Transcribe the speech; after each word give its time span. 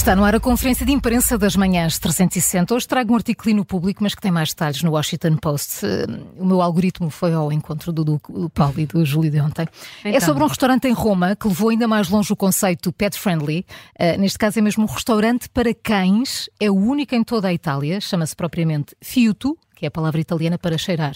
Está 0.00 0.16
no 0.16 0.24
ar 0.24 0.34
a 0.34 0.40
conferência 0.40 0.86
de 0.86 0.92
imprensa 0.92 1.36
das 1.36 1.54
manhãs 1.54 1.98
360. 1.98 2.74
Hoje 2.74 2.88
trago 2.88 3.12
um 3.12 3.16
artigo 3.16 3.42
no 3.54 3.66
público, 3.66 4.02
mas 4.02 4.14
que 4.14 4.22
tem 4.22 4.30
mais 4.30 4.48
detalhes 4.48 4.82
no 4.82 4.92
Washington 4.92 5.36
Post. 5.36 5.84
Eh, 5.84 6.06
o 6.38 6.46
meu 6.46 6.62
algoritmo 6.62 7.10
foi 7.10 7.34
ao 7.34 7.52
encontro 7.52 7.92
do, 7.92 8.02
do, 8.02 8.48
Paulo 8.48 8.80
e 8.80 8.86
do 8.86 9.04
Júlio 9.04 9.30
de 9.30 9.38
ontem. 9.38 9.68
É 10.02 10.08
então. 10.08 10.12
É 10.16 10.20
sobre 10.20 10.42
um 10.42 10.46
restaurante 10.46 10.88
em 10.88 10.92
Roma 10.92 11.36
que 11.36 11.46
levou 11.46 11.68
ainda 11.68 11.86
mais 11.86 12.08
longe 12.08 12.32
o 12.32 12.36
conceito 12.36 12.90
pet 12.94 13.18
friendly. 13.18 13.66
Uh, 13.94 14.18
neste 14.18 14.38
caso 14.38 14.58
é 14.58 14.62
mesmo 14.62 14.84
um 14.84 14.86
restaurante 14.86 15.50
para 15.50 15.74
cães. 15.74 16.48
É 16.58 16.70
o 16.70 16.76
único 16.76 17.14
em 17.14 17.22
toda 17.22 17.48
a 17.48 17.52
Itália. 17.52 18.00
Chama-se 18.00 18.34
propriamente 18.34 18.96
Fiuto, 19.02 19.54
que 19.76 19.84
é 19.84 19.88
a 19.88 19.90
palavra 19.90 20.18
italiana 20.18 20.56
para 20.56 20.78
cheirar. 20.78 21.14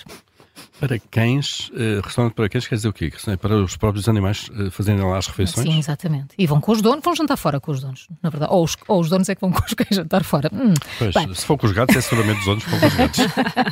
Para 0.81 0.99
cães, 0.99 1.71
uh, 1.71 2.01
restaurante 2.03 2.35
para 2.35 2.49
cães 2.49 2.67
quer 2.67 2.75
dizer 2.75 2.89
o 2.89 2.93
quê? 2.93 3.13
É 3.29 3.37
para 3.37 3.57
os 3.57 3.77
próprios 3.77 4.09
animais 4.09 4.49
uh, 4.49 4.71
fazerem 4.71 5.01
lá 5.03 5.19
as 5.19 5.27
refeições? 5.27 5.67
Sim, 5.67 5.79
exatamente. 5.79 6.35
E 6.37 6.47
vão 6.47 6.61
com 6.61 6.73
os 6.73 6.83
donos, 6.83 7.03
vão 7.03 7.15
jantar 7.15 7.37
fora 7.37 7.61
com 7.61 7.73
os 7.73 7.81
donos, 7.81 8.09
na 8.23 8.29
verdade. 8.31 8.53
Ou 8.53 8.65
os, 8.65 8.77
ou 8.89 9.01
os 9.01 9.09
donos 9.09 9.29
é 9.29 9.35
que 9.35 9.41
vão 9.41 9.51
com 9.51 9.65
os 9.65 9.73
cães 9.75 9.89
jantar 9.91 10.25
fora. 10.25 10.51
Hum. 10.53 10.75
Pois, 10.99 11.39
se 11.39 11.47
for 11.47 11.57
com 11.57 11.67
os 11.67 11.73
gatos, 11.73 11.97
é 11.97 12.01
seguramente 12.01 12.41
os 12.41 12.47
donos 12.47 12.65
que 12.65 12.71
vão 12.71 12.81
com 12.81 12.87
os 12.87 12.95
gatos. 12.95 13.21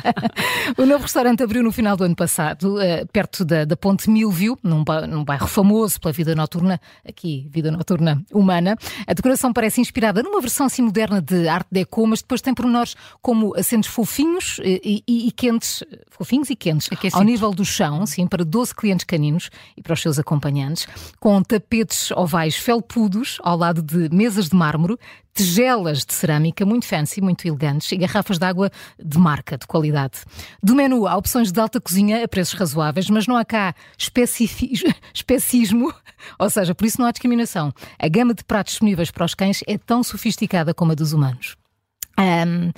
o 0.77 0.85
novo 0.85 1.03
restaurante 1.03 1.43
abriu 1.43 1.61
no 1.61 1.71
final 1.71 1.95
do 1.95 2.03
ano 2.03 2.15
passado, 2.15 2.77
uh, 2.77 3.07
perto 3.11 3.45
da, 3.45 3.65
da 3.65 3.77
Ponte 3.77 4.09
Milvio, 4.09 4.57
num, 4.63 4.83
num 5.07 5.23
bairro 5.23 5.47
famoso 5.47 5.99
pela 5.99 6.11
vida 6.11 6.33
noturna, 6.35 6.79
aqui, 7.07 7.47
vida 7.51 7.69
noturna 7.69 8.23
humana. 8.31 8.77
A 9.05 9.13
decoração 9.13 9.53
parece 9.53 9.81
inspirada 9.81 10.23
numa 10.23 10.41
versão 10.41 10.65
assim 10.65 10.81
moderna 10.81 11.21
de 11.21 11.47
arte 11.47 11.67
deco, 11.71 12.07
mas 12.07 12.21
depois 12.21 12.41
tem 12.41 12.53
pormenores 12.53 12.95
como 13.21 13.55
acentos 13.57 13.89
fofinhos 13.89 14.59
e, 14.63 15.03
e, 15.07 15.27
e 15.27 15.31
quentes, 15.31 15.83
fofinhos 16.09 16.49
e 16.49 16.55
quentes 16.55 16.72
Aquecidos, 16.77 17.15
ao 17.15 17.23
nível 17.23 17.51
do 17.51 17.65
chão, 17.65 18.05
sim, 18.05 18.27
para 18.27 18.43
12 18.43 18.75
clientes 18.75 19.05
caninos 19.05 19.49
e 19.77 19.81
para 19.81 19.93
os 19.93 20.01
seus 20.01 20.19
acompanhantes, 20.19 20.87
com 21.19 21.41
tapetes 21.41 22.11
ovais 22.11 22.55
felpudos 22.55 23.37
ao 23.43 23.57
lado 23.57 23.81
de 23.81 24.13
mesas 24.13 24.49
de 24.49 24.55
mármore, 24.55 24.97
tigelas 25.33 26.05
de 26.05 26.13
cerâmica 26.13 26.65
muito 26.65 26.85
fancy, 26.85 27.19
muito 27.19 27.45
elegantes 27.47 27.91
e 27.91 27.97
garrafas 27.97 28.37
de 28.37 28.45
água 28.45 28.71
de 29.03 29.17
marca, 29.17 29.57
de 29.57 29.65
qualidade. 29.65 30.19
Do 30.61 30.75
menu 30.75 31.07
há 31.07 31.17
opções 31.17 31.51
de 31.51 31.59
alta 31.59 31.81
cozinha 31.81 32.23
a 32.23 32.27
preços 32.27 32.53
razoáveis, 32.53 33.09
mas 33.09 33.27
não 33.27 33.35
há 33.35 33.43
cá 33.43 33.73
especismo, 35.13 35.93
ou 36.37 36.49
seja, 36.49 36.75
por 36.75 36.85
isso 36.85 36.99
não 36.99 37.07
há 37.07 37.11
discriminação. 37.11 37.73
A 37.97 38.07
gama 38.07 38.33
de 38.33 38.43
pratos 38.43 38.73
disponíveis 38.73 39.11
para 39.11 39.25
os 39.25 39.33
cães 39.33 39.63
é 39.67 39.77
tão 39.77 40.03
sofisticada 40.03 40.73
como 40.73 40.91
a 40.91 40.95
dos 40.95 41.13
humanos. 41.13 41.55
Um, 42.17 42.71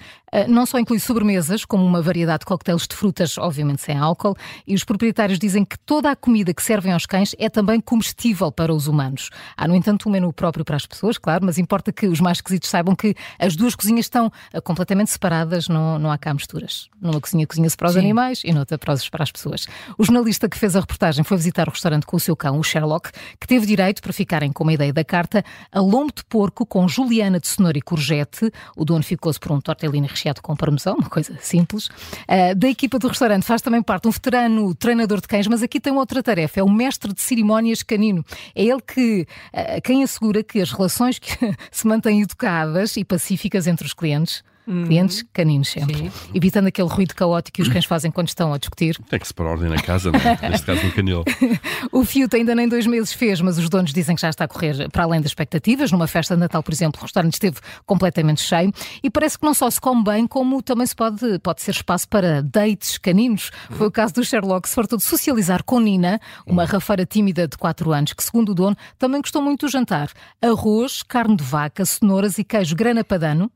não 0.48 0.66
só 0.66 0.78
inclui 0.80 1.00
sobremesas, 1.00 1.66
como 1.66 1.86
uma 1.86 2.02
variedade 2.02 2.40
de 2.40 2.46
coquetéis 2.46 2.88
de 2.88 2.96
frutas, 2.96 3.38
obviamente 3.38 3.82
sem 3.82 3.98
álcool, 3.98 4.36
e 4.68 4.76
os 4.76 4.84
proprietários 4.84 5.40
dizem 5.40 5.64
que 5.64 5.78
toda 5.80 6.12
a 6.12 6.16
comida 6.16 6.54
que 6.54 6.62
servem 6.62 6.92
aos 6.92 7.06
cães 7.06 7.36
é 7.40 7.50
também 7.50 7.80
comestível 7.80 8.52
para 8.52 8.74
os 8.74 8.88
humanos. 8.88 9.30
Há, 9.56 9.68
no 9.68 9.76
entanto, 9.76 10.10
um 10.10 10.12
menu 10.12 10.34
próprio 10.34 10.66
para 10.66 10.76
as 10.76 10.86
pessoas, 10.86 11.18
claro, 11.18 11.46
mas 11.46 11.58
importa 11.58 11.92
que 11.92 12.08
os 12.08 12.20
mais 12.20 12.38
esquisitos 12.38 12.70
saibam 12.70 12.96
que 12.96 13.16
as 13.40 13.56
duas 13.56 13.76
cozinhas 13.76 14.06
estão 14.06 14.32
ah, 14.54 14.62
completamente 14.62 15.12
separadas, 15.12 15.68
não, 15.68 15.98
não 15.98 16.12
há 16.12 16.18
cá 16.18 16.34
misturas. 16.34 16.90
Numa 17.02 17.22
cozinha 17.22 17.48
cozinha-se 17.48 17.78
para 17.78 17.88
os 17.88 17.94
Sim. 17.94 18.00
animais 18.00 18.42
e 18.44 18.52
noutra 18.52 18.78
para 18.78 18.94
as 18.94 19.32
pessoas. 19.32 19.68
O 19.98 20.04
jornalista 20.04 20.50
que 20.50 20.58
fez 20.58 20.76
a 20.76 20.82
reportagem 20.82 21.24
foi 21.24 21.38
visitar 21.38 21.68
o 21.68 21.72
restaurante 21.72 22.06
com 22.06 22.18
o 22.18 22.20
seu 22.20 22.36
cão, 22.36 22.60
o 22.60 22.64
Sherlock, 22.64 23.10
que 23.40 23.48
teve 23.48 23.66
direito, 23.66 24.02
para 24.02 24.12
ficarem 24.12 24.52
com 24.52 24.64
uma 24.64 24.74
ideia 24.74 24.92
da 24.92 25.04
carta, 25.04 25.44
a 25.72 25.80
lombo 25.80 26.14
de 26.14 26.26
porco 26.26 26.66
com 26.66 26.88
juliana 26.88 27.40
de 27.40 27.48
cenoura 27.48 27.78
e 27.78 27.82
courgette. 27.82 28.52
O 28.76 28.84
dono 28.84 29.04
ficou-se 29.04 29.40
por 29.40 29.52
um 29.52 29.62
tortellini 29.62 30.08
recheado 30.08 30.25
recheado 30.26 30.42
com 30.42 30.56
parmesão, 30.56 30.96
uma 30.96 31.10
coisa 31.10 31.38
simples. 31.42 31.88
Uh, 31.88 32.56
da 32.56 32.68
equipa 32.68 32.98
do 32.98 33.08
restaurante 33.08 33.44
faz 33.44 33.62
também 33.62 33.82
parte 33.82 34.08
um 34.08 34.12
veterano 34.12 34.74
treinador 34.74 35.22
de 35.22 35.28
cães, 35.28 35.48
mas 35.48 35.62
aqui 35.62 35.80
tem 35.80 35.94
outra 35.94 36.24
tarefa, 36.24 36.60
é 36.60 36.64
o 36.64 36.70
mestre 36.70 37.14
de 37.14 37.22
cerimónias 37.22 37.84
canino. 37.84 38.26
É 38.56 38.64
ele 38.64 38.82
que, 38.82 39.28
uh, 39.54 39.82
quem 39.84 40.04
assegura 40.04 40.44
que 40.44 40.60
as 40.60 40.72
relações 40.72 41.20
que 41.20 41.38
se 41.72 41.88
mantêm 41.88 42.22
educadas 42.22 42.98
e 42.98 43.06
pacíficas 43.06 43.68
entre 43.68 43.86
os 43.86 43.94
clientes 43.94 44.44
Uhum. 44.68 44.86
Clientes 44.86 45.24
caninos 45.32 45.70
sempre. 45.70 45.96
Sim. 45.96 46.12
Evitando 46.34 46.68
aquele 46.68 46.90
ruído 46.90 47.14
caótico 47.14 47.56
que 47.56 47.62
os 47.62 47.68
cães 47.68 47.86
fazem 47.86 48.10
quando 48.12 48.28
estão 48.28 48.54
a 48.54 48.58
discutir. 48.58 48.98
Tem 49.10 49.20
que 49.20 49.28
se 49.28 49.34
pôr 49.34 49.46
ordem 49.46 49.70
na 49.70 49.82
casa, 49.82 50.12
não 50.12 50.20
é? 50.20 50.38
neste 50.50 50.66
caso 50.66 50.84
no 50.84 50.92
canil. 50.92 51.24
o 51.92 52.04
Fiat 52.04 52.36
ainda 52.36 52.56
nem 52.56 52.68
dois 52.68 52.88
meses 52.88 53.14
fez, 53.14 53.40
mas 53.42 53.58
os 53.58 53.70
donos 53.70 53.94
dizem 53.94 54.16
que 54.16 54.22
já 54.22 54.30
está 54.30 54.46
a 54.46 54.48
correr 54.48 54.90
para 54.90 55.04
além 55.04 55.22
das 55.22 55.32
expectativas. 55.32 55.92
Numa 55.92 56.08
festa 56.08 56.36
de 56.36 56.40
Natal, 56.40 56.64
por 56.64 56.74
exemplo, 56.74 57.00
o 57.00 57.04
restaurante 57.04 57.34
esteve 57.34 57.58
completamente 57.86 58.42
cheio 58.42 58.72
e 59.04 59.10
parece 59.10 59.38
que 59.38 59.46
não 59.46 59.54
só 59.54 59.70
se 59.70 59.80
come 59.80 60.04
bem, 60.04 60.28
como 60.28 60.62
também 60.62 60.88
se 60.88 60.96
pode, 60.96 61.40
pode 61.40 61.62
ser 61.62 61.72
espaço 61.72 62.08
para 62.08 62.42
dates 62.42 62.98
caninos. 62.98 63.52
Foi 63.72 63.88
o 63.88 63.92
caso 63.92 64.16
do 64.16 64.24
Sherlock, 64.24 64.68
se 64.68 64.76
fartou 64.76 64.98
de 64.98 65.04
socializar 65.04 65.64
com 65.64 65.80
Nina, 65.80 66.20
uma 66.46 66.66
rafeira 66.66 67.06
tímida 67.06 67.48
de 67.48 67.58
4 67.58 67.92
anos, 67.92 68.14
que, 68.14 68.24
segundo 68.24 68.50
o 68.50 68.56
dono, 68.56 68.76
também 68.98 69.22
gostou 69.22 69.42
muito 69.42 69.66
do 69.66 69.72
jantar. 69.72 70.10
Arroz, 70.42 71.04
carne 71.04 71.36
de 71.36 71.44
vaca, 71.44 71.86
cenouras 71.86 72.38
e 72.38 72.44
queijo 72.44 72.76
grana 72.76 73.04
padano 73.04 73.52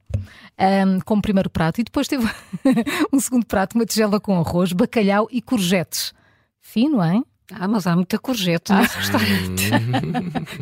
um, 0.59 0.98
como 1.05 1.21
primeiro 1.21 1.49
prato 1.49 1.81
e 1.81 1.83
depois 1.83 2.07
teve 2.07 2.27
um 3.11 3.19
segundo 3.19 3.45
prato, 3.45 3.75
uma 3.75 3.85
tigela 3.85 4.19
com 4.19 4.39
arroz, 4.39 4.73
bacalhau 4.73 5.27
e 5.31 5.41
courgettes. 5.41 6.13
Fino, 6.61 7.03
hein? 7.03 7.23
Ah, 7.51 7.67
mas 7.67 7.87
há 7.87 7.95
muita 7.95 8.19
courgette 8.19 8.71
ah. 8.71 8.81
nesse 8.81 8.97
restaurante. 8.97 9.71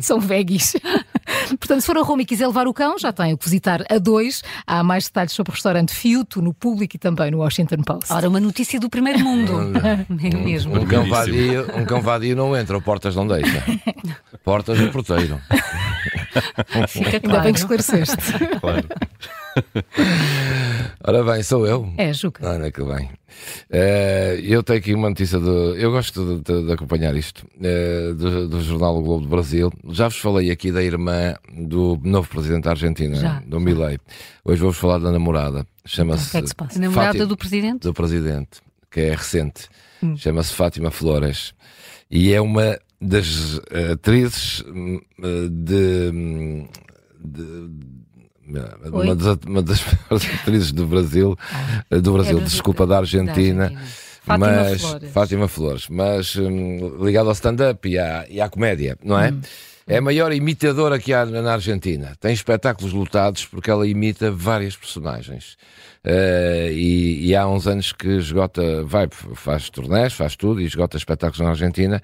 São 0.00 0.18
veggies. 0.18 0.74
Portanto, 1.58 1.80
se 1.82 1.86
for 1.86 1.98
a 1.98 2.02
Roma 2.02 2.22
e 2.22 2.24
quiser 2.24 2.46
levar 2.46 2.66
o 2.66 2.72
cão, 2.72 2.98
já 2.98 3.12
tem 3.12 3.34
o 3.34 3.38
que 3.38 3.44
visitar 3.44 3.84
a 3.90 3.98
dois. 3.98 4.42
Há 4.66 4.82
mais 4.82 5.04
detalhes 5.04 5.32
sobre 5.32 5.50
o 5.50 5.54
restaurante 5.54 5.92
Fiuto 5.92 6.40
no 6.40 6.54
público 6.54 6.96
e 6.96 6.98
também 6.98 7.30
no 7.30 7.38
Washington 7.38 7.82
Post. 7.82 8.12
Ora, 8.12 8.28
uma 8.28 8.40
notícia 8.40 8.80
do 8.80 8.88
primeiro 8.88 9.20
mundo. 9.20 9.52
é 9.84 10.36
mesmo. 10.36 10.74
Um, 10.74 10.82
um, 10.82 10.86
cão 10.86 11.06
vadio, 11.06 11.66
um 11.76 11.84
cão 11.84 12.00
vadio 12.00 12.34
não 12.34 12.56
entra, 12.56 12.80
portas 12.80 13.14
não 13.14 13.26
deixa. 13.26 13.62
Portas 14.42 14.78
no 14.78 14.90
porteiro. 14.90 15.38
Fica 16.88 17.20
claro. 17.20 17.26
Ainda 17.26 17.40
bem 17.40 17.52
que 17.52 17.58
esclareceste. 17.58 18.16
Claro. 18.60 18.88
Ora 21.04 21.22
bem, 21.22 21.42
sou 21.42 21.66
eu. 21.66 21.92
É, 21.96 22.12
Juca. 22.12 22.46
Olha 22.48 22.70
que 22.72 22.82
bem. 22.82 23.08
Uh, 23.70 24.40
eu 24.42 24.62
tenho 24.62 24.78
aqui 24.78 24.94
uma 24.94 25.08
notícia 25.08 25.38
de. 25.38 25.80
Eu 25.80 25.92
gosto 25.92 26.38
de, 26.38 26.42
de, 26.42 26.66
de 26.66 26.72
acompanhar 26.72 27.14
isto, 27.14 27.46
uh, 27.56 28.14
do, 28.14 28.48
do, 28.48 28.60
jornal 28.60 28.98
o 28.98 29.02
Globo 29.02 29.22
do 29.22 29.28
Brasil. 29.28 29.72
Já 29.90 30.08
vos 30.08 30.18
falei 30.18 30.50
aqui 30.50 30.72
da 30.72 30.82
irmã 30.82 31.34
do 31.56 31.98
novo 32.02 32.28
presidente 32.28 32.64
da 32.64 32.70
Argentina, 32.70 33.16
já, 33.16 33.40
do 33.46 33.60
Milei. 33.60 33.98
Hoje 34.44 34.60
vou-vos 34.60 34.78
falar 34.78 34.98
da 34.98 35.12
namorada. 35.12 35.66
Chama-se. 35.84 36.28
Então, 36.28 36.40
que 36.42 36.62
é 36.62 36.66
que 36.66 36.74
se 36.74 36.80
namorada 36.80 37.06
Fátima, 37.12 37.26
do 37.26 37.36
presidente? 37.36 37.82
Do 37.82 37.94
presidente, 37.94 38.60
que 38.90 39.00
é 39.00 39.10
recente. 39.10 39.68
Hum. 40.02 40.16
Chama-se 40.16 40.52
Fátima 40.52 40.90
Flores. 40.90 41.54
E 42.10 42.32
é 42.32 42.40
uma 42.40 42.78
das 43.00 43.60
atrizes 43.92 44.64
hum, 44.66 45.00
de, 45.50 46.10
hum, 46.12 46.68
de 47.24 47.70
uma 48.84 49.14
das, 49.14 49.38
uma 49.46 49.62
das 49.62 49.80
atrizes 50.40 50.72
do 50.72 50.86
Brasil, 50.86 51.36
ah, 51.90 51.98
do 51.98 52.12
Brasil, 52.12 52.40
desculpa, 52.40 52.86
da 52.86 52.98
Argentina. 52.98 53.70
Da 53.70 53.76
Argentina. 53.76 54.08
Fátima 54.28 54.46
mas 54.46 54.80
Flores. 54.82 55.12
Fátima 55.12 55.48
Flores, 55.48 55.88
mas 55.88 56.36
hum, 56.36 56.98
ligado 57.02 57.28
ao 57.28 57.32
stand-up 57.32 57.88
e 57.88 57.98
à, 57.98 58.26
e 58.28 58.40
à 58.40 58.48
comédia, 58.48 58.98
não 59.02 59.18
é? 59.18 59.30
Hum. 59.30 59.40
É 59.86 59.96
a 59.96 60.02
maior 60.02 60.30
imitadora 60.34 60.98
que 60.98 61.14
há 61.14 61.24
na 61.24 61.50
Argentina. 61.50 62.14
Tem 62.20 62.30
espetáculos 62.30 62.92
lotados 62.92 63.46
porque 63.46 63.70
ela 63.70 63.88
imita 63.88 64.30
várias 64.30 64.76
personagens. 64.76 65.56
Uh, 66.04 66.70
e, 66.70 67.28
e, 67.28 67.34
há 67.34 67.48
uns 67.48 67.66
anos 67.66 67.92
que 67.92 68.06
esgota, 68.06 68.84
vai, 68.84 69.08
faz 69.34 69.70
turnés, 69.70 70.12
faz 70.12 70.36
tudo 70.36 70.60
e 70.60 70.66
esgota 70.66 70.98
espetáculos 70.98 71.40
na 71.40 71.50
Argentina 71.50 72.02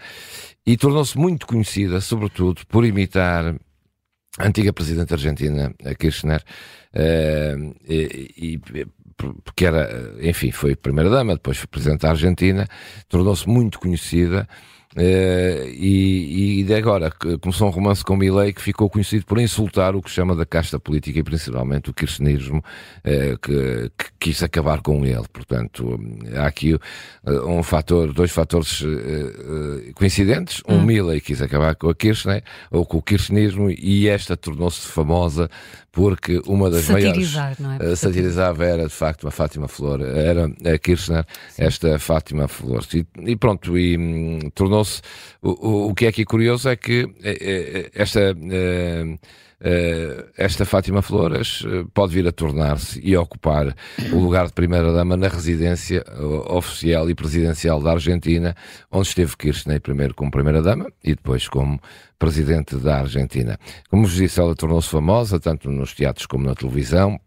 e 0.66 0.76
tornou-se 0.78 1.16
muito 1.16 1.46
conhecida, 1.46 2.00
sobretudo, 2.00 2.62
por 2.66 2.86
imitar 2.86 3.54
a 4.38 4.46
antiga 4.46 4.72
presidente 4.72 5.12
argentina, 5.12 5.72
a 5.84 5.94
Kirchner, 5.94 6.42
uh, 6.94 7.74
e, 7.86 8.34
e, 8.36 8.86
porque 9.44 9.64
era, 9.64 10.14
enfim, 10.20 10.50
foi 10.50 10.74
primeira-dama, 10.74 11.34
depois 11.34 11.56
foi 11.56 11.68
presidente 11.68 12.00
da 12.00 12.10
Argentina, 12.10 12.66
tornou-se 13.08 13.48
muito 13.48 13.78
conhecida 13.78 14.48
Uh, 14.96 15.66
e, 15.70 16.60
e 16.60 16.62
de 16.62 16.72
agora 16.72 17.10
começou 17.40 17.66
um 17.66 17.70
romance 17.70 18.04
com 18.04 18.16
Milley 18.16 18.52
que 18.52 18.62
ficou 18.62 18.88
conhecido 18.88 19.26
por 19.26 19.40
insultar 19.40 19.96
o 19.96 20.00
que 20.00 20.08
chama 20.08 20.36
da 20.36 20.46
casta 20.46 20.78
política 20.78 21.18
e 21.18 21.22
principalmente 21.22 21.90
o 21.90 21.92
kirchnerismo 21.92 22.58
uh, 22.58 23.38
que, 23.38 23.90
que, 23.98 24.04
quis 24.20 24.42
acabar 24.42 24.80
com 24.82 25.04
ele. 25.04 25.24
Portanto, 25.32 25.98
há 26.36 26.46
aqui 26.46 26.74
uh, 26.74 26.80
um 27.48 27.62
fator, 27.64 28.12
dois 28.12 28.30
fatores 28.30 28.84
coincidentes. 29.96 30.62
Um, 30.68 30.76
hum. 30.76 30.84
Milley 30.84 31.20
quis 31.20 31.42
acabar 31.42 31.74
com 31.74 31.88
a 31.88 31.94
Kirchner 31.94 32.44
ou 32.70 32.86
com 32.86 32.98
o 32.98 33.02
kirchnerismo 33.02 33.70
e 33.70 34.08
esta 34.08 34.36
tornou-se 34.36 34.86
famosa 34.86 35.50
porque 35.94 36.42
uma 36.46 36.68
das 36.68 36.84
Satirizar, 36.84 37.54
maiores 37.58 37.80
não 37.80 37.92
é? 37.92 37.96
satirizava 37.96 38.64
era 38.64 38.82
de 38.84 38.92
facto 38.92 39.28
a 39.28 39.30
Fátima 39.30 39.68
Flor, 39.68 40.02
era 40.02 40.46
a 40.46 40.78
Kirchner, 40.78 41.24
esta 41.56 41.98
Fátima 42.00 42.48
Flor. 42.48 42.84
E, 42.92 43.06
e 43.18 43.36
pronto, 43.36 43.78
e 43.78 43.96
hum, 43.96 44.50
tornou 44.54 44.83
tornou-se. 44.84 45.02
O, 45.42 45.88
o, 45.88 45.94
que 45.94 46.06
é 46.06 46.08
aqui 46.08 46.24
curioso 46.24 46.68
é 46.68 46.76
que 46.76 47.08
esta. 47.94 48.32
Uh, 48.32 49.18
esta 50.36 50.66
Fátima 50.66 51.00
Flores 51.00 51.62
pode 51.94 52.12
vir 52.12 52.28
a 52.28 52.32
tornar-se 52.32 53.00
e 53.02 53.16
ocupar 53.16 53.74
o 54.12 54.18
lugar 54.18 54.46
de 54.46 54.52
primeira-dama 54.52 55.16
na 55.16 55.28
residência 55.28 56.04
oficial 56.48 57.08
e 57.08 57.14
presidencial 57.14 57.80
da 57.80 57.92
Argentina, 57.92 58.54
onde 58.92 59.08
esteve 59.08 59.34
Kirchner 59.34 59.80
primeiro 59.80 60.12
como 60.14 60.30
primeira-dama 60.30 60.92
e 61.02 61.14
depois 61.14 61.48
como 61.48 61.80
presidente 62.18 62.76
da 62.76 62.98
Argentina. 62.98 63.58
Como 63.88 64.02
vos 64.02 64.16
disse, 64.16 64.38
ela 64.38 64.54
tornou-se 64.54 64.90
famosa 64.90 65.40
tanto 65.40 65.70
nos 65.70 65.94
teatros 65.94 66.26
como 66.26 66.44
na 66.44 66.54
televisão, 66.54 67.18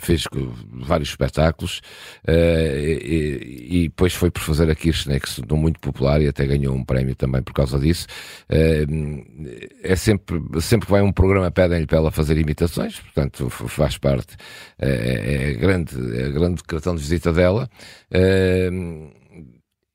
fez 0.00 0.24
vários 0.72 1.10
espetáculos 1.10 1.80
uh, 2.26 2.30
e, 2.30 3.68
e, 3.70 3.82
depois 3.88 4.14
foi 4.14 4.30
por 4.30 4.40
fazer 4.40 4.70
a 4.70 4.74
Kirchner, 4.74 5.20
que 5.20 5.28
se 5.28 5.40
tornou 5.42 5.58
muito 5.58 5.80
popular 5.80 6.20
e 6.22 6.28
até 6.28 6.46
ganhou 6.46 6.74
um 6.74 6.84
prémio 6.84 7.14
também 7.14 7.42
por 7.42 7.52
causa 7.52 7.78
disso. 7.78 8.06
Uh, 8.50 9.52
é 9.82 9.96
sempre, 9.96 10.40
sempre 10.60 10.86
que 10.86 10.92
vai 10.92 11.02
um 11.02 11.12
programa 11.12 11.50
pedem-lhe 11.50 11.86
para 11.86 11.98
ela 11.98 12.10
fazer 12.10 12.38
imitações, 12.38 13.00
portanto 13.00 13.50
faz 13.50 13.98
parte, 13.98 14.34
uh, 14.34 14.36
é, 14.80 15.50
é, 15.50 15.54
grande, 15.54 15.94
é 16.18 16.30
grande 16.30 16.62
cartão 16.64 16.94
de 16.94 17.02
visita 17.02 17.32
dela. 17.32 17.68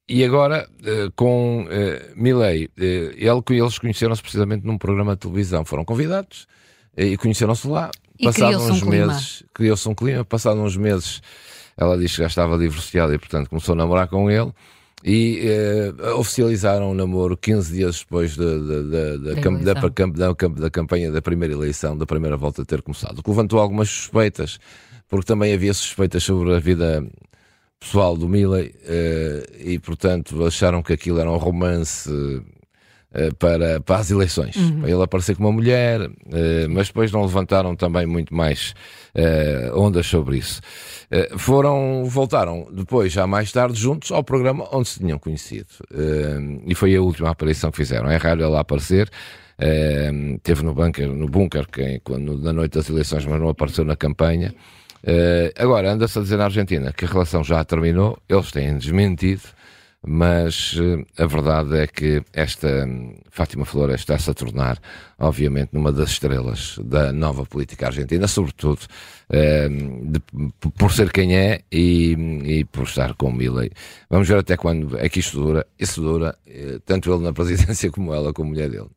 e 0.10 0.24
agora, 0.24 0.68
com 1.16 1.64
uh, 1.64 1.68
Milley, 2.16 2.70
ele, 2.78 3.44
eles 3.50 3.80
conheceram-se 3.80 4.22
precisamente 4.22 4.66
num 4.66 4.78
programa 4.78 5.14
de 5.14 5.22
televisão, 5.22 5.66
foram 5.66 5.84
convidados 5.84 6.48
e 6.96 7.18
conheceram-se 7.18 7.68
lá. 7.68 7.92
E 8.20 8.26
passados 8.26 8.70
uns 8.70 8.84
um 8.84 8.90
meses, 8.90 9.44
criou-se 9.54 9.88
um 9.88 9.94
clima, 9.94 10.26
passados 10.26 10.62
uns 10.62 10.78
meses, 10.78 11.22
ela 11.78 11.98
disse 11.98 12.16
que 12.16 12.22
já 12.22 12.28
estava 12.28 12.58
divorciada 12.58 13.14
e, 13.14 13.18
portanto, 13.18 13.50
começou 13.50 13.74
a 13.74 13.76
namorar 13.76 14.08
com 14.08 14.30
ele. 14.30 14.52
E 15.04 15.42
eh, 15.44 16.12
oficializaram 16.14 16.90
o 16.90 16.94
namoro 16.96 17.38
15 17.38 17.72
dias 17.72 18.00
depois 18.00 18.36
de, 18.36 18.38
de, 18.40 18.84
de, 18.84 19.18
da, 19.64 19.74
da, 19.74 20.34
da, 20.34 20.70
campanha 20.72 21.12
da 21.12 21.22
primeira 21.22 21.54
eleição, 21.54 21.96
da 21.96 22.06
primeira 22.06 22.36
volta 22.36 22.66
ter 22.66 22.82
começado. 22.82 23.20
O 23.20 23.24
que 23.24 23.30
levantou 23.30 23.60
algumas 23.60 23.90
suspeitas, 23.90 24.60
porque 25.08 25.28
também 25.28 25.54
havia 25.54 25.74
suspeitas 25.74 26.24
sobre 26.24 26.56
a 26.56 26.60
vida 26.60 27.08
pessoal 27.80 28.18
do 28.18 28.28
Milley 28.28 28.74
eh, 28.86 29.48
e, 29.60 29.80
portanto, 29.80 30.44
acharam 30.46 30.82
que 30.82 30.94
aquilo 30.94 31.20
era 31.20 31.32
um 31.32 31.38
romance 31.38 32.10
para, 33.40 33.80
para 33.80 33.98
as 33.98 34.12
eleições, 34.12 34.56
uhum. 34.56 34.82
para 34.82 34.92
ele 34.92 35.04
aparecer 35.04 35.36
como 35.36 35.50
uma 35.50 35.56
mulher, 35.56 36.02
uh, 36.02 36.12
mas 36.70 36.88
depois 36.88 37.12
não 37.12 37.22
levantaram 37.22 37.76
também 37.76 38.06
muito 38.06 38.34
mais 38.34 38.74
uh, 39.16 39.80
ondas 39.80 40.06
sobre 40.06 40.38
isso. 40.38 40.62
foram, 41.38 42.06
voltaram 42.06 42.68
depois, 42.72 43.12
já 43.12 43.26
mais 43.26 43.52
tarde, 43.52 43.80
juntos 43.80 44.12
ao 44.12 44.24
programa 44.24 44.68
onde 44.72 44.90
se 44.90 45.00
tinham 45.00 45.18
conhecido. 45.18 45.68
e 46.66 46.76
foi 46.76 46.96
a 46.96 47.02
última 47.02 47.32
aparição 47.32 47.72
que 47.72 47.78
fizeram. 47.78 48.10
É 48.10 48.18
raro 48.18 48.44
ela 48.44 48.60
aparecer. 48.60 49.10
Uh, 49.60 50.38
teve 50.44 50.64
no 50.64 50.74
bunker, 50.74 51.10
no 51.10 51.28
bunker 51.28 51.68
que, 51.68 52.00
quando, 52.04 52.38
na 52.38 52.54
noite 52.54 52.74
das 52.74 52.90
eleições, 52.90 53.26
mas 53.26 53.40
não 53.40 53.50
apareceu 53.50 53.84
na 53.84 53.96
campanha. 53.96 54.54
Uh, 55.04 55.52
agora, 55.58 55.92
anda-se 55.92 56.18
a 56.18 56.22
dizer 56.22 56.38
na 56.38 56.46
Argentina 56.46 56.94
que 56.94 57.06
a 57.06 57.08
relação 57.08 57.44
já 57.44 57.64
terminou, 57.64 58.20
eles 58.30 58.52
têm 58.52 58.78
desmentido, 58.78 59.42
mas 60.06 60.76
eh, 60.80 61.24
a 61.24 61.26
verdade 61.26 61.78
é 61.78 61.88
que 61.88 62.24
esta 62.34 62.86
hum, 62.86 63.16
Fátima 63.30 63.66
Flores 63.66 64.02
está-se 64.02 64.30
a 64.30 64.34
tornar, 64.34 64.80
obviamente, 65.20 65.70
numa 65.74 65.92
das 65.92 66.12
estrelas 66.12 66.80
da 66.84 67.12
nova 67.12 67.46
política 67.46 67.88
argentina, 67.88 68.28
sobretudo 68.28 68.82
eh, 69.30 69.68
de, 69.70 70.20
por 70.78 70.92
ser 70.92 71.12
quem 71.12 71.36
é 71.36 71.62
e, 71.72 72.14
e 72.46 72.66
por 72.66 72.84
estar 72.84 73.16
com 73.16 73.32
Milley. 73.32 73.72
Vamos 74.10 74.28
ver 74.28 74.38
até 74.38 74.56
quando 74.56 74.98
é 74.98 75.10
que 75.10 75.20
isto 75.20 75.40
dura. 75.40 75.66
Isso 75.80 76.02
dura, 76.02 76.38
eh, 76.46 76.80
tanto 76.86 77.14
ele 77.14 77.24
na 77.24 77.34
presidência 77.34 77.90
como 77.92 78.14
ela, 78.14 78.34
como 78.34 78.50
mulher 78.50 78.70
dele. 78.70 78.97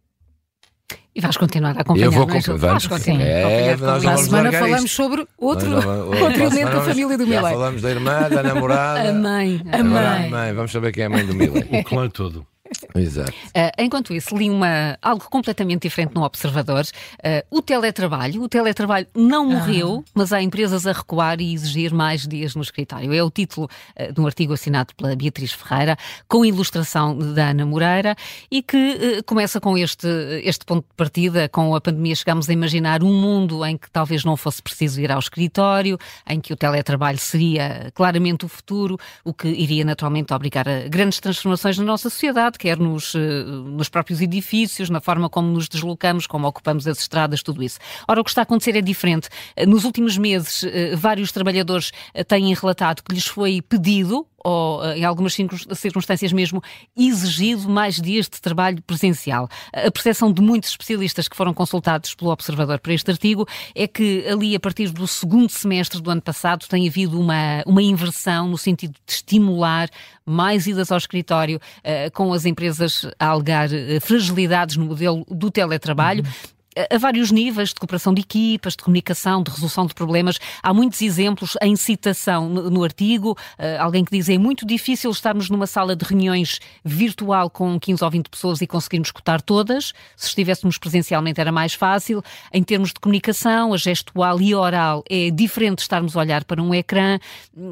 E 1.14 1.20
vais 1.20 1.36
continuar 1.36 1.76
a 1.76 1.80
acompanhar. 1.80 2.06
Eu 2.06 2.12
vou 2.12 2.22
acompanhar. 2.22 2.80
Sim. 2.80 3.20
É, 3.20 3.76
nós 3.76 4.02
Para 4.04 4.14
a 4.14 4.16
semana 4.18 4.52
falamos 4.52 4.84
isto. 4.84 4.96
sobre 4.96 5.26
outro, 5.36 5.74
outro 5.76 6.42
elemento 6.42 6.70
da 6.72 6.80
família 6.82 7.18
do 7.18 7.26
Milley. 7.26 7.52
Falamos 7.52 7.82
da 7.82 7.90
irmã, 7.90 8.28
da 8.28 8.42
namorada. 8.42 9.10
a 9.10 9.12
mãe. 9.12 9.60
A 9.72 9.82
mãe. 9.82 10.26
a 10.26 10.30
mãe. 10.30 10.52
Vamos 10.52 10.70
saber 10.70 10.92
quem 10.92 11.02
é 11.04 11.06
a 11.06 11.10
mãe 11.10 11.26
do 11.26 11.34
Milley. 11.34 11.68
o 11.72 11.84
clã 11.84 12.08
todo. 12.08 12.46
Exato. 12.94 13.30
Uh, 13.30 13.70
enquanto 13.78 14.14
isso, 14.14 14.36
li 14.36 14.50
uma, 14.50 14.98
algo 15.00 15.24
completamente 15.30 15.82
diferente 15.82 16.14
no 16.14 16.22
Observador. 16.22 16.84
Uh, 17.18 17.58
o 17.58 17.62
teletrabalho. 17.62 18.42
O 18.42 18.48
teletrabalho 18.48 19.06
não 19.14 19.50
ah. 19.50 19.54
morreu, 19.54 20.04
ah. 20.06 20.10
mas 20.14 20.32
há 20.32 20.42
empresas 20.42 20.86
a 20.86 20.92
recuar 20.92 21.40
e 21.40 21.52
exigir 21.52 21.92
mais 21.92 22.26
dias 22.26 22.54
no 22.54 22.62
escritório. 22.62 23.12
É 23.12 23.22
o 23.22 23.30
título 23.30 23.68
uh, 23.98 24.12
de 24.12 24.20
um 24.20 24.26
artigo 24.26 24.52
assinado 24.52 24.94
pela 24.94 25.14
Beatriz 25.14 25.52
Ferreira, 25.52 25.96
com 26.28 26.44
ilustração 26.44 27.16
da 27.16 27.50
Ana 27.50 27.66
Moreira, 27.66 28.16
e 28.50 28.62
que 28.62 29.22
começa 29.26 29.60
com 29.60 29.76
este, 29.76 30.08
este 30.42 30.64
ponto 30.64 30.86
de 30.88 30.94
partida. 30.96 31.48
Com 31.48 31.74
a 31.74 31.80
pandemia, 31.80 32.14
chegámos 32.14 32.48
a 32.48 32.52
imaginar 32.52 33.02
um 33.02 33.12
mundo 33.12 33.64
em 33.64 33.76
que 33.76 33.90
talvez 33.90 34.24
não 34.24 34.36
fosse 34.36 34.62
preciso 34.62 35.00
ir 35.00 35.10
ao 35.10 35.18
escritório, 35.18 35.98
em 36.28 36.40
que 36.40 36.52
o 36.52 36.56
teletrabalho 36.56 37.18
seria 37.18 37.90
claramente 37.94 38.44
o 38.44 38.48
futuro, 38.48 38.98
o 39.24 39.32
que 39.32 39.48
iria 39.48 39.84
naturalmente 39.84 40.32
obrigar 40.32 40.68
a 40.68 40.88
grandes 40.88 41.20
transformações 41.20 41.78
na 41.78 41.84
nossa 41.84 42.10
sociedade 42.10 42.58
quer 42.58 42.79
nos, 42.82 43.14
eh, 43.14 43.44
nos 43.44 43.88
próprios 43.88 44.20
edifícios, 44.20 44.90
na 44.90 45.00
forma 45.00 45.28
como 45.28 45.48
nos 45.48 45.68
deslocamos, 45.68 46.26
como 46.26 46.46
ocupamos 46.48 46.86
as 46.86 46.98
estradas, 46.98 47.42
tudo 47.42 47.62
isso. 47.62 47.78
Ora, 48.08 48.20
o 48.20 48.24
que 48.24 48.30
está 48.30 48.42
a 48.42 48.44
acontecer 48.44 48.76
é 48.76 48.80
diferente. 48.80 49.28
Eh, 49.56 49.66
nos 49.66 49.84
últimos 49.84 50.16
meses, 50.16 50.64
eh, 50.64 50.94
vários 50.96 51.32
trabalhadores 51.32 51.92
têm 52.26 52.54
relatado 52.54 53.02
que 53.02 53.14
lhes 53.14 53.26
foi 53.26 53.62
pedido 53.62 54.26
ou, 54.44 54.84
em 54.92 55.04
algumas 55.04 55.36
circunstâncias 55.74 56.32
mesmo, 56.32 56.62
exigido 56.96 57.68
mais 57.68 58.00
dias 58.00 58.28
de 58.28 58.40
trabalho 58.40 58.82
presencial. 58.82 59.48
A 59.72 59.90
percepção 59.90 60.32
de 60.32 60.40
muitos 60.40 60.70
especialistas 60.70 61.28
que 61.28 61.36
foram 61.36 61.52
consultados 61.52 62.14
pelo 62.14 62.30
Observador 62.30 62.78
para 62.78 62.92
este 62.92 63.10
artigo 63.10 63.46
é 63.74 63.86
que 63.86 64.26
ali, 64.26 64.54
a 64.54 64.60
partir 64.60 64.90
do 64.90 65.06
segundo 65.06 65.50
semestre 65.50 66.00
do 66.00 66.10
ano 66.10 66.22
passado, 66.22 66.66
tem 66.68 66.88
havido 66.88 67.20
uma, 67.20 67.62
uma 67.66 67.82
inversão 67.82 68.48
no 68.48 68.58
sentido 68.58 68.92
de 69.06 69.12
estimular 69.12 69.88
mais 70.24 70.66
idas 70.66 70.92
ao 70.92 70.98
escritório, 70.98 71.58
uh, 71.78 72.10
com 72.12 72.32
as 72.32 72.44
empresas 72.44 73.06
a 73.18 73.26
alegar 73.26 73.68
uh, 73.68 74.00
fragilidades 74.00 74.76
no 74.76 74.86
modelo 74.86 75.24
do 75.28 75.50
teletrabalho. 75.50 76.24
Uhum 76.24 76.59
a 76.76 76.98
vários 76.98 77.30
níveis 77.30 77.70
de 77.70 77.74
cooperação 77.74 78.14
de 78.14 78.20
equipas, 78.20 78.76
de 78.76 78.82
comunicação, 78.82 79.42
de 79.42 79.50
resolução 79.50 79.86
de 79.86 79.94
problemas. 79.94 80.38
Há 80.62 80.72
muitos 80.72 81.02
exemplos 81.02 81.56
em 81.60 81.74
citação 81.74 82.48
no, 82.48 82.70
no 82.70 82.84
artigo. 82.84 83.32
Uh, 83.58 83.80
alguém 83.80 84.04
que 84.04 84.12
diz 84.12 84.28
é 84.28 84.38
muito 84.38 84.64
difícil 84.64 85.10
estarmos 85.10 85.50
numa 85.50 85.66
sala 85.66 85.96
de 85.96 86.04
reuniões 86.04 86.60
virtual 86.84 87.50
com 87.50 87.78
15 87.78 88.04
ou 88.04 88.10
20 88.10 88.28
pessoas 88.28 88.60
e 88.60 88.66
conseguirmos 88.66 89.08
escutar 89.08 89.42
todas. 89.42 89.92
Se 90.16 90.28
estivéssemos 90.28 90.78
presencialmente 90.78 91.40
era 91.40 91.50
mais 91.50 91.74
fácil. 91.74 92.22
Em 92.52 92.62
termos 92.62 92.90
de 92.90 93.00
comunicação, 93.00 93.74
a 93.74 93.76
gestual 93.76 94.40
e 94.40 94.54
oral 94.54 95.02
é 95.10 95.30
diferente 95.30 95.80
estarmos 95.80 96.16
a 96.16 96.20
olhar 96.20 96.44
para 96.44 96.62
um 96.62 96.72
ecrã. 96.72 97.18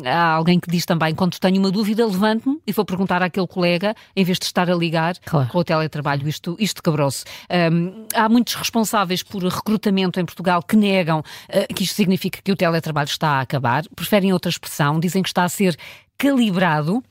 Há 0.05 0.33
alguém 0.33 0.59
que 0.59 0.71
diz 0.71 0.85
também, 0.85 1.15
quando 1.15 1.39
tenho 1.39 1.59
uma 1.59 1.71
dúvida, 1.71 2.05
levanto-me 2.05 2.59
e 2.67 2.73
vou 2.73 2.85
perguntar 2.85 3.23
àquele 3.23 3.47
colega, 3.47 3.95
em 4.17 4.25
vez 4.25 4.39
de 4.39 4.47
estar 4.47 4.69
a 4.69 4.75
ligar 4.75 5.17
claro. 5.25 5.49
com 5.49 5.59
o 5.59 5.65
teletrabalho. 5.65 6.29
Isto, 6.29 6.57
isto 6.59 6.83
quebrou-se. 6.83 7.25
Um, 7.73 8.07
há 8.15 8.29
muitos 8.29 8.55
responsáveis 8.55 8.89
responsáveis 8.99 9.23
por 9.23 9.43
recrutamento 9.43 10.19
em 10.19 10.25
Portugal 10.25 10.63
que 10.63 10.77
negam 10.77 11.21
uh, 11.21 11.75
que 11.75 11.85
isto 11.85 11.95
significa 11.95 12.41
que 12.43 12.53
o 12.53 12.57
teletrabalho 12.57 13.09
está 13.09 13.33
a 13.33 13.41
acabar, 13.41 13.85
preferem 13.95 14.33
outra 14.33 14.51
expressão, 14.51 14.99
dizem 14.99 15.23
que 15.23 15.29
está 15.29 15.45
a 15.45 15.49
ser 15.49 15.77
calibrado 16.21 16.97
uh, 16.97 17.03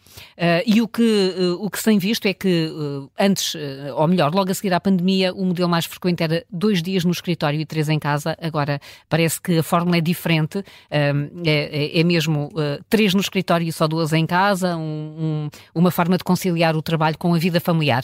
e 0.66 0.82
o 0.82 0.88
que, 0.88 1.02
uh, 1.02 1.64
o 1.64 1.70
que 1.70 1.78
se 1.78 1.86
tem 1.86 1.98
visto 1.98 2.26
é 2.26 2.34
que 2.34 2.68
uh, 2.68 3.10
antes, 3.18 3.56
ou 3.96 4.06
melhor, 4.06 4.36
logo 4.36 4.52
a 4.52 4.54
seguir 4.54 4.74
à 4.74 4.82
pandemia, 4.82 5.34
o 5.34 5.46
modelo 5.46 5.70
mais 5.70 5.86
frequente 5.86 6.22
era 6.22 6.46
dois 6.52 6.84
dias 6.84 7.06
no 7.06 7.12
escritório 7.12 7.58
e 7.58 7.66
três 7.66 7.88
em 7.88 7.98
casa. 7.98 8.38
Agora 8.42 8.82
parece 9.08 9.42
que 9.42 9.60
a 9.60 9.64
fórmula 9.64 9.98
é 9.98 10.02
diferente, 10.02 10.62
é, 10.92 11.14
é, 11.46 12.02
é, 12.02 12.04
mesmo 12.04 12.50
três 12.90 13.14
no 13.14 13.22
escritório 13.22 13.66
e 13.66 13.72
só 13.72 13.88
duas 13.88 14.12
em 14.12 14.26
casa, 14.26 14.76
um, 14.76 14.82
um, 14.84 15.50
uma 15.74 15.90
forma 15.92 16.18
de 16.18 16.26
conciliar 16.26 16.76
o 16.76 16.82
trabalho 16.82 17.18
com 17.18 17.34
a 17.34 17.38
vida 17.38 17.62
familiar. 17.62 18.04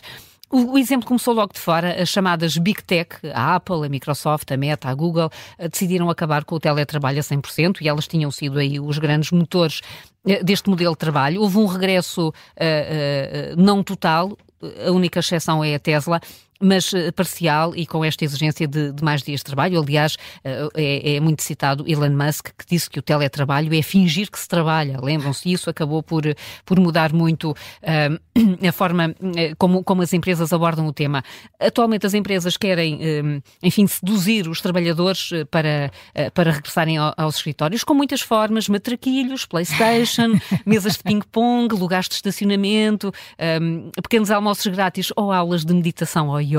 O, 0.53 0.77
exemplo 0.77 1.07
começou 1.07 1.33
logo 1.33 1.51
de 1.51 1.59
fora. 1.59 1.99
As 1.99 2.09
chamadas 2.09 2.55
Big 2.57 2.83
Tech, 2.83 3.09
a 3.33 3.55
Apple, 3.55 3.87
a 3.87 3.89
Microsoft, 3.89 4.51
a 4.51 4.55
Meta, 4.55 4.87
a 4.87 4.93
Google, 4.93 5.31
eh, 5.57 5.67
decidiram 5.67 6.11
acabar 6.11 6.45
com 6.45 6.53
o 6.53 6.59
teletrabalho 6.59 7.17
a 7.17 7.23
100% 7.23 7.81
e 7.81 7.89
elas 7.89 8.07
tinham 8.07 8.29
sido 8.29 8.59
aí 8.59 8.79
os 8.79 8.99
grandes 8.99 9.31
motores 9.31 9.81
eh, 10.27 10.43
deste 10.43 10.69
modelo 10.69 10.91
de 10.91 10.99
trabalho. 10.99 11.41
Houve 11.41 11.57
um 11.57 11.65
regresso 11.65 12.29
uh, 12.29 12.31
uh, 12.31 13.55
não 13.59 13.81
total, 13.81 14.37
a 14.85 14.91
única 14.91 15.21
exceção 15.21 15.63
é 15.63 15.73
a 15.73 15.79
Tesla, 15.79 16.21
mas 16.63 16.91
uh, 16.93 17.11
parcial 17.13 17.73
e 17.75 17.85
com 17.85 18.03
esta 18.03 18.23
exigência 18.23 18.67
de, 18.67 18.91
de 18.91 19.03
mais 19.03 19.21
dias 19.21 19.41
de 19.41 19.45
trabalho. 19.45 19.79
Aliás, 19.79 20.15
uh, 20.15 20.69
é, 20.75 21.15
é, 21.15 21.19
muito 21.19 21.43
citado 21.43 21.83
Elon 21.87 22.11
Musk, 22.11 22.49
que 22.57 22.65
disse 22.67 22.89
que 22.89 22.99
o 22.99 23.01
teletrabalho 23.01 23.73
é 23.73 23.81
fingir 23.81 24.31
que 24.31 24.39
se 24.39 24.47
trabalha. 24.47 24.99
Lembram-se? 25.01 25.51
Isso 25.51 25.69
acabou 25.69 26.01
por, 26.01 26.23
por 26.65 26.79
mudar 26.79 27.11
muito 27.11 27.53
a 28.67 28.71
forma 28.71 29.13
como, 29.57 29.83
como 29.83 30.01
as 30.01 30.13
empresas 30.13 30.53
abordam 30.53 30.87
o 30.87 30.93
tema. 30.93 31.23
Atualmente, 31.59 32.05
as 32.05 32.13
empresas 32.13 32.55
querem, 32.55 32.99
enfim, 33.61 33.85
seduzir 33.85 34.47
os 34.47 34.61
trabalhadores 34.61 35.29
para, 35.51 35.91
para 36.33 36.51
regressarem 36.51 36.97
aos 36.97 37.37
escritórios 37.37 37.83
com 37.83 37.93
muitas 37.93 38.21
formas, 38.21 38.69
matraquilhos, 38.69 39.45
Playstation, 39.45 40.39
mesas 40.65 40.97
de 40.97 41.03
ping-pong, 41.03 41.73
lugares 41.75 42.07
de 42.07 42.15
estacionamento, 42.15 43.11
pequenos 44.01 44.31
almoços 44.31 44.67
grátis 44.67 45.11
ou 45.15 45.31
aulas 45.31 45.65
de 45.65 45.73
meditação 45.73 46.31
yoga. 46.39 46.52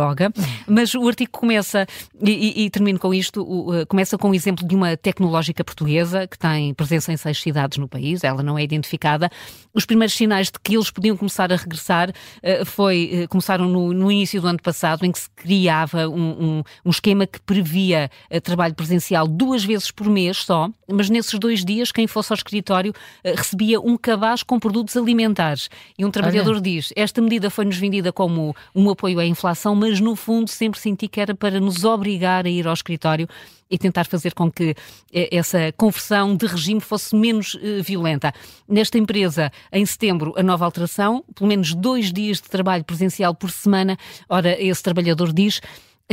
Mas 0.67 0.95
o 0.95 1.07
artigo 1.07 1.31
começa, 1.31 1.87
e, 2.23 2.31
e, 2.31 2.65
e 2.65 2.71
termino 2.71 2.99
com 2.99 3.13
isto, 3.13 3.43
uh, 3.43 3.87
começa 3.87 4.17
com 4.19 4.31
o 4.31 4.35
exemplo 4.35 4.67
de 4.67 4.75
uma 4.75 4.97
tecnológica 4.97 5.65
portuguesa 5.65 6.27
que 6.27 6.39
tem 6.39 6.73
presença 6.75 7.13
em 7.13 7.17
seis 7.17 7.41
cidades 7.41 7.79
no 7.79 7.89
país, 7.89 8.25
ela 8.25 8.43
não 8.43 8.59
é 8.59 8.63
identificada. 8.63 9.31
Os 9.73 9.85
primeiros 9.85 10.15
sinais 10.15 10.47
de 10.47 10.59
que 10.63 10.75
eles 10.75 10.91
podiam 10.91 11.17
começar 11.17 11.53
a 11.53 11.57
regressar 11.57 12.11
uh, 12.11 12.65
foi, 12.65 13.25
uh, 13.25 13.29
começaram 13.29 13.69
no, 13.69 13.93
no, 13.93 14.11
início 14.11 14.41
do 14.41 14.49
ano 14.49 14.61
passado, 14.63 15.05
em 15.05 15.13
que 15.13 15.19
se 15.19 15.31
criava 15.31 16.09
um, 16.09 16.59
um, 16.59 16.63
um 16.85 16.91
esquema 16.91 17.27
que 17.27 17.41
previa 17.41 18.11
trabalho 18.43 18.75
presencial 18.75 19.27
duas 19.27 19.65
vezes 19.65 19.91
por 19.91 20.09
mês 20.09 20.39
só, 20.39 20.69
mas 20.89 21.11
nesses 21.11 21.39
dois 21.39 21.65
dias, 21.65 21.91
quem 21.91 22.07
fosse 22.07 22.33
ao 22.33 22.37
escritório 22.37 22.93
recebia 23.25 23.81
um 23.81 23.97
cabaz 23.97 24.43
com 24.43 24.59
produtos 24.59 24.97
alimentares. 24.97 25.69
E 25.99 26.05
um 26.05 26.11
trabalhador 26.11 26.53
Olha. 26.53 26.61
diz: 26.61 26.93
Esta 26.97 27.21
medida 27.21 27.51
foi-nos 27.51 27.77
vendida 27.77 28.13
como 28.13 28.55
um 28.75 28.91
apoio 28.91 29.19
à 29.19 29.27
inflação, 29.27 29.74
mas 29.75 30.00
no 30.00 30.14
fundo 30.16 30.49
sempre 30.49 30.81
senti 30.81 31.09
que 31.09 31.21
era 31.21 31.35
para 31.35 31.61
nos 31.61 31.85
obrigar 31.85 32.47
a 32.47 32.49
ir 32.49 32.66
ao 32.66 32.75
escritório 32.75 33.28
e 33.71 33.78
tentar 33.78 34.04
fazer 34.04 34.35
com 34.35 34.50
que 34.50 34.75
eh, 35.12 35.28
essa 35.33 35.73
conversão 35.76 36.37
de 36.37 36.47
regime 36.47 36.81
fosse 36.81 37.16
menos 37.16 37.54
uh, 37.54 37.83
violenta. 37.83 38.33
Nesta 38.69 38.99
empresa, 38.99 39.50
em 39.73 39.85
setembro, 39.85 40.35
a 40.37 40.43
nova 40.43 40.64
alteração, 40.64 41.25
pelo 41.35 41.49
menos 41.49 41.75
dois 41.75 42.12
dias 42.12 42.40
de 42.40 42.49
trabalho 42.49 42.85
presencial 42.85 43.35
por 43.35 43.50
semana. 43.50 43.97
Ora, 44.28 44.61
esse 44.62 44.83
trabalhador 44.83 45.33
diz 45.33 45.61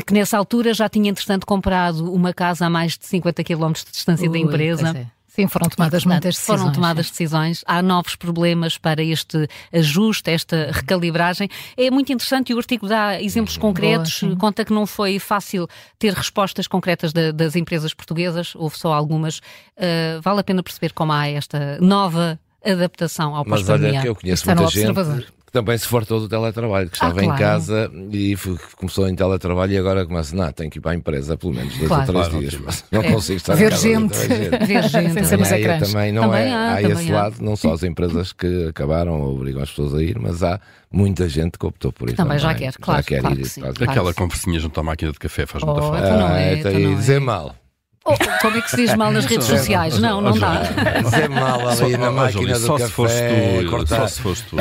que 0.05 0.13
nessa 0.13 0.37
altura 0.37 0.73
já 0.73 0.87
tinha, 0.87 1.09
entretanto, 1.09 1.45
comprado 1.45 2.11
uma 2.11 2.33
casa 2.33 2.65
a 2.65 2.69
mais 2.69 2.97
de 2.97 3.05
50 3.05 3.43
km 3.43 3.73
de 3.73 3.91
distância 3.91 4.29
Ui, 4.29 4.31
da 4.31 4.39
empresa. 4.39 5.11
Sim, 5.31 5.47
foram 5.47 5.69
tomadas 5.69 6.03
muitas 6.03 6.35
decisões. 6.35 6.59
Foram 6.59 6.73
tomadas 6.73 7.09
decisões. 7.09 7.63
Há 7.65 7.81
novos 7.81 8.17
problemas 8.17 8.77
para 8.77 9.01
este 9.01 9.47
ajuste, 9.71 10.29
esta 10.29 10.69
recalibragem. 10.73 11.47
É 11.77 11.89
muito 11.89 12.11
interessante 12.11 12.49
e 12.49 12.53
o 12.53 12.57
artigo 12.57 12.85
dá 12.85 13.21
exemplos 13.21 13.55
concretos, 13.55 14.23
Boa, 14.23 14.35
conta 14.35 14.65
que 14.65 14.73
não 14.73 14.85
foi 14.85 15.19
fácil 15.19 15.69
ter 15.97 16.11
respostas 16.13 16.67
concretas 16.67 17.13
de, 17.13 17.31
das 17.31 17.55
empresas 17.55 17.93
portuguesas, 17.93 18.53
houve 18.55 18.77
só 18.77 18.91
algumas. 18.91 19.37
Uh, 19.77 20.19
vale 20.21 20.41
a 20.41 20.43
pena 20.43 20.61
perceber 20.61 20.91
como 20.91 21.13
há 21.13 21.29
esta 21.29 21.77
nova 21.79 22.37
adaptação 22.65 23.35
ao 23.35 23.45
pós-pandemia. 23.45 23.87
Mas 23.87 23.93
olha 23.93 24.01
que 24.01 24.09
eu 24.09 24.15
conheço 24.15 24.45
muita 24.47 24.67
gente 24.67 25.31
também 25.51 25.77
se 25.77 25.85
fartou 25.85 26.19
do 26.19 26.29
teletrabalho, 26.29 26.89
que 26.89 26.95
estava 26.95 27.19
ah, 27.19 27.23
claro. 27.23 27.35
em 27.35 27.37
casa 27.37 27.91
e 28.11 28.35
começou 28.77 29.07
em 29.09 29.15
teletrabalho 29.15 29.73
e 29.73 29.77
agora 29.77 30.05
começa, 30.05 30.33
não, 30.33 30.51
tenho 30.51 30.69
que 30.69 30.79
ir 30.79 30.81
para 30.81 30.91
a 30.91 30.95
empresa 30.95 31.37
pelo 31.37 31.53
menos 31.53 31.75
dois 31.75 31.87
claro. 31.89 32.03
ou 32.03 32.13
três 32.13 32.27
claro, 32.27 32.39
dias, 32.39 32.61
mas 32.63 32.85
não 32.89 33.01
é. 33.01 33.11
consigo 33.11 33.37
estar 33.37 33.55
ver. 33.55 33.73
Gente. 33.75 34.17
Ver 34.17 34.83
gente, 34.83 35.13
ver 35.13 35.45
gente. 35.45 35.91
Também 35.91 36.11
não 36.13 36.23
também 36.23 36.47
é, 36.47 36.53
há, 36.53 36.73
há 36.75 36.81
esse 36.81 37.11
há. 37.11 37.23
lado, 37.23 37.35
não 37.41 37.57
só 37.57 37.73
as 37.73 37.83
empresas 37.83 38.31
que 38.31 38.67
acabaram 38.69 39.19
ou 39.21 39.35
obrigam 39.35 39.61
as 39.61 39.69
pessoas 39.69 39.93
a 39.93 40.01
ir, 40.01 40.17
mas 40.17 40.41
há 40.41 40.59
muita 40.89 41.27
gente 41.27 41.57
que 41.59 41.65
optou 41.65 41.91
por 41.91 42.07
isso. 42.07 42.15
Também, 42.15 42.37
também. 42.37 42.53
já 42.53 42.57
quer, 42.57 42.73
claro. 42.79 42.99
Já 42.99 43.03
quer 43.03 43.21
claro 43.21 43.39
ir. 43.39 43.73
Que 43.73 43.83
Aquela 43.83 44.13
conversinha 44.13 44.59
junto 44.59 44.79
à 44.79 44.83
máquina 44.83 45.11
de 45.11 45.19
café 45.19 45.45
faz 45.45 45.63
muita 45.65 45.81
oh, 45.81 45.83
falta. 45.83 45.99
Então 45.99 46.17
não 46.17 46.35
é, 46.35 46.53
então 46.53 46.95
dizer 46.95 47.17
é. 47.17 47.19
mal. 47.19 47.55
Oh, 48.03 48.15
como 48.41 48.57
é 48.57 48.61
que 48.61 48.69
se 48.71 48.77
diz 48.77 48.95
mal 48.95 49.11
nas 49.11 49.25
redes 49.25 49.45
sociais? 49.45 49.99
Não, 49.99 50.21
não 50.21 50.37
dá. 50.37 50.63
Dizer 51.03 51.29
mal 51.29 51.67
ali 51.67 51.97
na 51.97 52.11
máquina 52.11 52.57
do 52.57 52.75
café, 52.75 53.59
se 53.59 53.65
cortar, 53.65 53.97
só 53.97 54.07
se 54.07 54.21
foste 54.21 54.45
tu. 54.45 54.55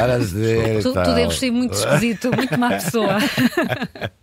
Tu, 0.82 0.92
tu 0.92 1.14
deves 1.14 1.38
ser 1.38 1.50
muito 1.50 1.72
esquisito, 1.72 2.30
muito 2.36 2.58
má 2.58 2.68
pessoa. 2.70 3.16